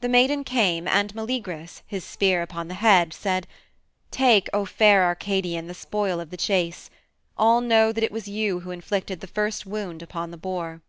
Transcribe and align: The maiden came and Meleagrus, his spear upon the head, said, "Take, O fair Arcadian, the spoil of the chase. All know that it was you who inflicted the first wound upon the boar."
The 0.00 0.08
maiden 0.08 0.42
came 0.42 0.88
and 0.88 1.12
Meleagrus, 1.14 1.82
his 1.86 2.02
spear 2.02 2.40
upon 2.40 2.68
the 2.68 2.72
head, 2.80 3.12
said, 3.12 3.46
"Take, 4.10 4.48
O 4.54 4.64
fair 4.64 5.04
Arcadian, 5.04 5.66
the 5.66 5.74
spoil 5.74 6.18
of 6.18 6.30
the 6.30 6.38
chase. 6.38 6.88
All 7.36 7.60
know 7.60 7.92
that 7.92 8.02
it 8.02 8.10
was 8.10 8.26
you 8.26 8.60
who 8.60 8.70
inflicted 8.70 9.20
the 9.20 9.26
first 9.26 9.66
wound 9.66 10.00
upon 10.00 10.30
the 10.30 10.38
boar." 10.38 10.80